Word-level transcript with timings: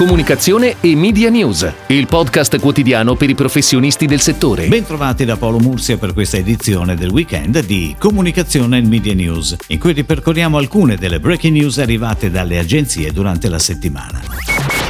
Comunicazione 0.00 0.76
e 0.80 0.96
Media 0.96 1.28
News, 1.28 1.70
il 1.88 2.06
podcast 2.06 2.58
quotidiano 2.58 3.16
per 3.16 3.28
i 3.28 3.34
professionisti 3.34 4.06
del 4.06 4.20
settore. 4.20 4.66
Bentrovati 4.66 5.26
da 5.26 5.36
Paolo 5.36 5.58
Mursia 5.58 5.98
per 5.98 6.14
questa 6.14 6.38
edizione 6.38 6.96
del 6.96 7.10
weekend 7.10 7.62
di 7.66 7.94
Comunicazione 7.98 8.78
e 8.78 8.80
Media 8.80 9.12
News, 9.12 9.54
in 9.66 9.78
cui 9.78 9.92
ripercorriamo 9.92 10.56
alcune 10.56 10.96
delle 10.96 11.20
breaking 11.20 11.54
news 11.54 11.76
arrivate 11.76 12.30
dalle 12.30 12.58
agenzie 12.58 13.12
durante 13.12 13.50
la 13.50 13.58
settimana. 13.58 14.22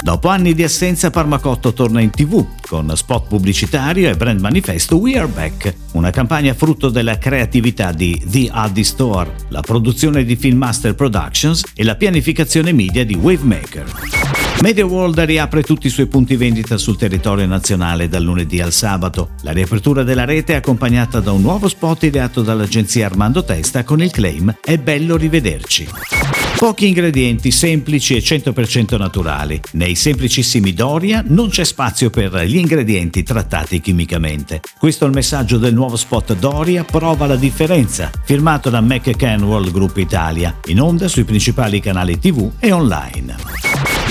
Dopo 0.00 0.28
anni 0.28 0.54
di 0.54 0.62
assenza, 0.62 1.10
Parmacotto 1.10 1.74
torna 1.74 2.00
in 2.00 2.08
tv 2.08 2.46
con 2.66 2.90
spot 2.96 3.28
pubblicitario 3.28 4.08
e 4.08 4.16
brand 4.16 4.40
manifesto 4.40 4.96
We 4.96 5.18
Are 5.18 5.28
Back, 5.28 5.74
una 5.92 6.08
campagna 6.08 6.54
frutto 6.54 6.88
della 6.88 7.18
creatività 7.18 7.92
di 7.92 8.18
The 8.24 8.48
Addy 8.50 8.84
Store, 8.84 9.30
la 9.48 9.60
produzione 9.60 10.24
di 10.24 10.34
Filmmaster 10.34 10.94
Productions 10.94 11.62
e 11.74 11.84
la 11.84 11.94
pianificazione 11.94 12.72
media 12.72 13.04
di 13.04 13.14
Wavemaker. 13.14 14.23
Media 14.60 14.86
World 14.86 15.20
riapre 15.20 15.62
tutti 15.62 15.88
i 15.88 15.90
suoi 15.90 16.06
punti 16.06 16.36
vendita 16.36 16.78
sul 16.78 16.96
territorio 16.96 17.46
nazionale 17.46 18.08
dal 18.08 18.22
lunedì 18.22 18.60
al 18.60 18.72
sabato. 18.72 19.30
La 19.42 19.52
riapertura 19.52 20.02
della 20.02 20.24
rete 20.24 20.54
è 20.54 20.56
accompagnata 20.56 21.20
da 21.20 21.32
un 21.32 21.42
nuovo 21.42 21.68
spot 21.68 22.04
ideato 22.04 22.42
dall'agenzia 22.42 23.06
Armando 23.06 23.44
Testa 23.44 23.84
con 23.84 24.02
il 24.02 24.10
claim 24.10 24.56
È 24.62 24.78
bello 24.78 25.16
rivederci. 25.16 25.88
Pochi 26.56 26.86
ingredienti 26.86 27.50
semplici 27.50 28.16
e 28.16 28.20
100% 28.20 28.96
naturali. 28.96 29.60
Nei 29.72 29.94
semplicissimi 29.94 30.72
Doria 30.72 31.22
non 31.26 31.50
c'è 31.50 31.64
spazio 31.64 32.08
per 32.08 32.44
gli 32.44 32.56
ingredienti 32.56 33.22
trattati 33.22 33.80
chimicamente. 33.80 34.62
Questo 34.78 35.04
è 35.04 35.08
il 35.08 35.14
messaggio 35.14 35.58
del 35.58 35.74
nuovo 35.74 35.96
spot 35.96 36.36
Doria 36.36 36.84
Prova 36.84 37.26
la 37.26 37.36
differenza, 37.36 38.10
firmato 38.24 38.70
da 38.70 38.80
McCann 38.80 39.42
World 39.42 39.72
Group 39.72 39.98
Italia, 39.98 40.58
in 40.66 40.80
onda 40.80 41.08
sui 41.08 41.24
principali 41.24 41.80
canali 41.80 42.18
TV 42.18 42.50
e 42.60 42.72
online. 42.72 43.63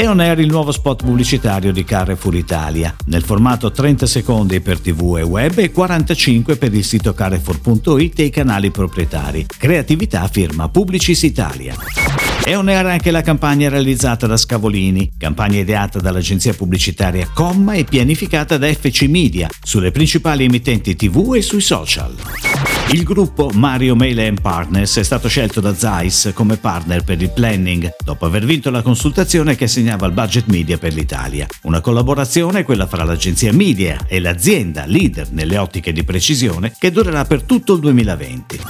È 0.00 0.08
on 0.08 0.18
air 0.18 0.38
il 0.38 0.48
nuovo 0.48 0.72
spot 0.72 1.04
pubblicitario 1.04 1.72
di 1.72 1.84
Carrefour 1.84 2.34
Italia, 2.34 2.96
nel 3.08 3.22
formato 3.22 3.70
30 3.70 4.06
secondi 4.06 4.62
per 4.62 4.80
TV 4.80 5.16
e 5.18 5.22
web 5.22 5.58
e 5.58 5.70
45 5.70 6.56
per 6.56 6.72
il 6.72 6.84
sito 6.84 7.12
carrefour.it 7.12 8.18
e 8.18 8.22
i 8.22 8.30
canali 8.30 8.70
proprietari. 8.70 9.44
Creatività 9.44 10.26
firma 10.28 10.70
Publicis 10.70 11.22
Italia. 11.24 11.74
È 12.42 12.56
on 12.56 12.68
air 12.68 12.86
anche 12.86 13.10
la 13.10 13.20
campagna 13.20 13.68
realizzata 13.68 14.26
da 14.26 14.38
Scavolini, 14.38 15.10
campagna 15.18 15.58
ideata 15.58 15.98
dall'agenzia 15.98 16.54
pubblicitaria 16.54 17.28
Comma 17.34 17.74
e 17.74 17.84
pianificata 17.84 18.56
da 18.56 18.72
FC 18.72 19.02
Media 19.02 19.50
sulle 19.62 19.90
principali 19.90 20.44
emittenti 20.44 20.96
TV 20.96 21.34
e 21.34 21.42
sui 21.42 21.60
social. 21.60 22.14
Il 22.92 23.04
gruppo 23.04 23.50
Mario 23.54 23.94
Mele 23.94 24.32
Partners 24.32 24.98
è 24.98 25.04
stato 25.04 25.28
scelto 25.28 25.60
da 25.60 25.76
Zeiss 25.76 26.32
come 26.32 26.56
partner 26.56 27.04
per 27.04 27.22
il 27.22 27.30
planning, 27.30 27.88
dopo 28.04 28.26
aver 28.26 28.44
vinto 28.44 28.68
la 28.68 28.82
consultazione 28.82 29.54
che 29.54 29.64
assegnava 29.64 30.08
il 30.08 30.12
budget 30.12 30.46
media 30.48 30.76
per 30.76 30.92
l'Italia. 30.92 31.46
Una 31.62 31.80
collaborazione, 31.80 32.64
quella 32.64 32.88
fra 32.88 33.04
l'agenzia 33.04 33.52
media 33.52 34.06
e 34.08 34.18
l'azienda 34.18 34.86
leader 34.86 35.30
nelle 35.30 35.56
ottiche 35.56 35.92
di 35.92 36.02
precisione, 36.02 36.72
che 36.76 36.90
durerà 36.90 37.24
per 37.24 37.44
tutto 37.44 37.74
il 37.74 37.80
2020. 37.80 38.60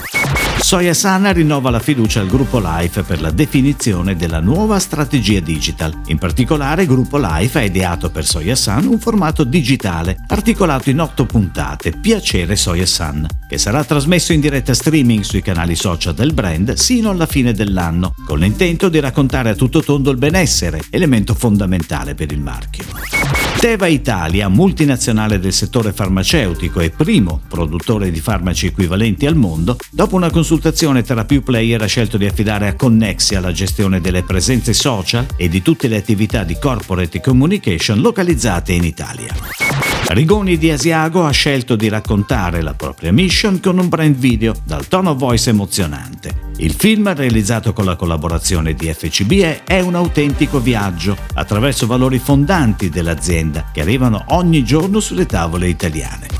Soya 0.58 0.92
Sana 0.92 1.32
rinnova 1.32 1.70
la 1.70 1.80
fiducia 1.80 2.20
al 2.20 2.28
gruppo 2.28 2.60
Life 2.60 3.02
per 3.02 3.22
la 3.22 3.30
definizione 3.30 4.14
della 4.14 4.40
nuova 4.40 4.78
strategia 4.78 5.40
digital. 5.40 5.98
In 6.06 6.18
particolare, 6.18 6.84
gruppo 6.84 7.16
Life 7.16 7.58
ha 7.58 7.62
ideato 7.62 8.10
per 8.10 8.26
Soya 8.26 8.54
Sun 8.54 8.86
un 8.86 9.00
formato 9.00 9.44
digitale 9.44 10.18
articolato 10.28 10.90
in 10.90 11.00
otto 11.00 11.24
puntate, 11.24 11.92
Piacere 11.92 12.54
Soya 12.54 12.84
Sun, 12.84 13.26
che 13.48 13.56
sarà 13.56 13.82
trasmesso 13.82 14.08
in 14.10 14.40
diretta 14.40 14.74
streaming 14.74 15.22
sui 15.22 15.40
canali 15.40 15.76
social 15.76 16.14
del 16.14 16.34
brand 16.34 16.72
sino 16.74 17.10
alla 17.10 17.26
fine 17.26 17.52
dell'anno, 17.52 18.14
con 18.26 18.40
l'intento 18.40 18.88
di 18.88 18.98
raccontare 18.98 19.50
a 19.50 19.54
tutto 19.54 19.82
tondo 19.82 20.10
il 20.10 20.16
benessere, 20.16 20.82
elemento 20.90 21.32
fondamentale 21.34 22.16
per 22.16 22.32
il 22.32 22.40
marchio. 22.40 23.39
Teva 23.60 23.88
Italia, 23.88 24.48
multinazionale 24.48 25.38
del 25.38 25.52
settore 25.52 25.92
farmaceutico 25.92 26.80
e 26.80 26.88
primo 26.88 27.42
produttore 27.46 28.10
di 28.10 28.18
farmaci 28.18 28.68
equivalenti 28.68 29.26
al 29.26 29.36
mondo, 29.36 29.76
dopo 29.90 30.16
una 30.16 30.30
consultazione 30.30 31.02
tra 31.02 31.26
più 31.26 31.42
player 31.42 31.82
ha 31.82 31.86
scelto 31.86 32.16
di 32.16 32.24
affidare 32.24 32.68
a 32.68 32.74
Connexia 32.74 33.38
la 33.38 33.52
gestione 33.52 34.00
delle 34.00 34.22
presenze 34.22 34.72
social 34.72 35.26
e 35.36 35.50
di 35.50 35.60
tutte 35.60 35.88
le 35.88 35.98
attività 35.98 36.42
di 36.42 36.56
corporate 36.58 37.20
communication 37.20 38.00
localizzate 38.00 38.72
in 38.72 38.84
Italia. 38.84 39.34
Rigoni 40.06 40.56
di 40.56 40.70
Asiago 40.70 41.26
ha 41.26 41.30
scelto 41.30 41.76
di 41.76 41.90
raccontare 41.90 42.62
la 42.62 42.72
propria 42.72 43.12
mission 43.12 43.60
con 43.60 43.78
un 43.78 43.90
brand 43.90 44.16
video 44.16 44.54
dal 44.64 44.88
tono 44.88 45.14
voice 45.14 45.50
emozionante. 45.50 46.49
Il 46.62 46.74
film, 46.74 47.14
realizzato 47.14 47.72
con 47.72 47.86
la 47.86 47.96
collaborazione 47.96 48.74
di 48.74 48.92
FCB, 48.92 49.64
è 49.64 49.80
un 49.80 49.94
autentico 49.94 50.60
viaggio 50.60 51.16
attraverso 51.32 51.86
valori 51.86 52.18
fondanti 52.18 52.90
dell'azienda 52.90 53.70
che 53.72 53.80
arrivano 53.80 54.24
ogni 54.28 54.62
giorno 54.62 55.00
sulle 55.00 55.24
tavole 55.24 55.68
italiane. 55.68 56.39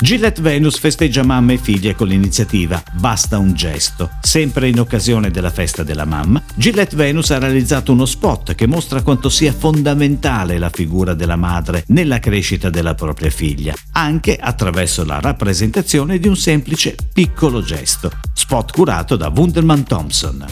Gillette 0.00 0.42
Venus 0.42 0.78
festeggia 0.78 1.22
mamma 1.22 1.52
e 1.52 1.56
figlie 1.56 1.94
con 1.94 2.08
l'iniziativa 2.08 2.82
Basta 2.92 3.38
un 3.38 3.54
gesto. 3.54 4.10
Sempre 4.20 4.68
in 4.68 4.78
occasione 4.78 5.30
della 5.30 5.50
festa 5.50 5.82
della 5.82 6.04
mamma, 6.04 6.42
Gillette 6.54 6.96
Venus 6.96 7.30
ha 7.30 7.38
realizzato 7.38 7.92
uno 7.92 8.04
spot 8.04 8.54
che 8.54 8.66
mostra 8.66 9.02
quanto 9.02 9.28
sia 9.28 9.52
fondamentale 9.52 10.58
la 10.58 10.70
figura 10.70 11.14
della 11.14 11.36
madre 11.36 11.84
nella 11.88 12.18
crescita 12.18 12.70
della 12.70 12.94
propria 12.94 13.30
figlia, 13.30 13.74
anche 13.92 14.36
attraverso 14.36 15.04
la 15.04 15.20
rappresentazione 15.20 16.18
di 16.18 16.28
un 16.28 16.36
semplice 16.36 16.96
piccolo 17.12 17.62
gesto. 17.62 18.10
Spot 18.32 18.72
curato 18.72 19.16
da 19.16 19.32
Wunderman 19.34 19.84
Thompson. 19.84 20.46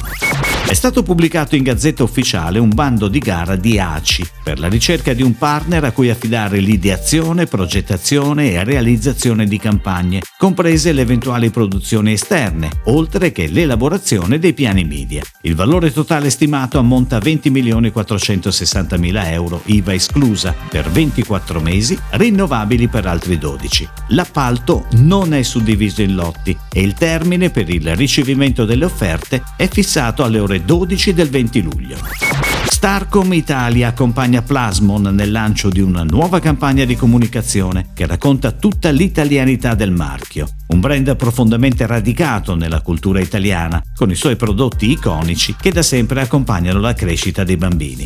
È 0.72 0.74
stato 0.74 1.02
pubblicato 1.02 1.54
in 1.54 1.64
Gazzetta 1.64 2.02
Ufficiale 2.02 2.58
un 2.58 2.72
bando 2.72 3.08
di 3.08 3.18
gara 3.18 3.56
di 3.56 3.78
ACI 3.78 4.26
per 4.42 4.58
la 4.58 4.68
ricerca 4.68 5.12
di 5.12 5.22
un 5.22 5.36
partner 5.36 5.84
a 5.84 5.92
cui 5.92 6.08
affidare 6.08 6.60
l'ideazione, 6.60 7.44
progettazione 7.44 8.52
e 8.52 8.56
realizzazione 9.32 9.46
di 9.46 9.58
campagne, 9.58 10.20
comprese 10.36 10.92
le 10.92 11.02
eventuali 11.02 11.50
produzioni 11.50 12.12
esterne, 12.12 12.70
oltre 12.84 13.32
che 13.32 13.48
l'elaborazione 13.48 14.38
dei 14.38 14.52
piani 14.52 14.84
media. 14.84 15.22
Il 15.42 15.54
valore 15.54 15.92
totale 15.92 16.30
stimato 16.30 16.78
ammonta 16.78 17.16
a 17.16 17.20
20.460.000 17.20 19.32
euro, 19.32 19.62
IVA 19.64 19.94
esclusa, 19.94 20.54
per 20.68 20.90
24 20.90 21.60
mesi, 21.60 21.98
rinnovabili 22.10 22.88
per 22.88 23.06
altri 23.06 23.38
12. 23.38 23.88
L'appalto 24.08 24.86
non 24.92 25.34
è 25.34 25.42
suddiviso 25.42 26.02
in 26.02 26.14
lotti 26.14 26.56
e 26.72 26.82
il 26.82 26.94
termine 26.94 27.50
per 27.50 27.68
il 27.68 27.94
ricevimento 27.96 28.64
delle 28.64 28.84
offerte 28.84 29.42
è 29.56 29.68
fissato 29.68 30.22
alle 30.22 30.38
ore 30.38 30.64
12 30.64 31.14
del 31.14 31.28
20 31.28 31.62
luglio. 31.62 32.31
Starcom 32.82 33.32
Italia 33.32 33.86
accompagna 33.86 34.42
Plasmon 34.42 35.02
nel 35.14 35.30
lancio 35.30 35.68
di 35.68 35.80
una 35.80 36.02
nuova 36.02 36.40
campagna 36.40 36.84
di 36.84 36.96
comunicazione 36.96 37.90
che 37.94 38.08
racconta 38.08 38.50
tutta 38.50 38.90
l'italianità 38.90 39.76
del 39.76 39.92
marchio, 39.92 40.48
un 40.66 40.80
brand 40.80 41.14
profondamente 41.14 41.86
radicato 41.86 42.56
nella 42.56 42.80
cultura 42.80 43.20
italiana, 43.20 43.80
con 43.94 44.10
i 44.10 44.16
suoi 44.16 44.34
prodotti 44.34 44.90
iconici 44.90 45.54
che 45.54 45.70
da 45.70 45.82
sempre 45.82 46.22
accompagnano 46.22 46.80
la 46.80 46.92
crescita 46.92 47.44
dei 47.44 47.56
bambini. 47.56 48.04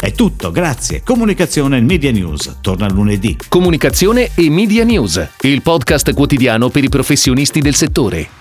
È 0.00 0.12
tutto, 0.12 0.50
grazie. 0.50 1.02
Comunicazione 1.02 1.76
e 1.76 1.82
Media 1.82 2.10
News 2.10 2.56
torna 2.62 2.88
lunedì. 2.88 3.36
Comunicazione 3.50 4.30
e 4.34 4.48
Media 4.48 4.82
News, 4.82 5.28
il 5.42 5.60
podcast 5.60 6.14
quotidiano 6.14 6.70
per 6.70 6.84
i 6.84 6.88
professionisti 6.88 7.60
del 7.60 7.74
settore. 7.74 8.39